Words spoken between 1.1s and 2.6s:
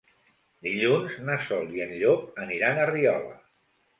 na Sol i en Llop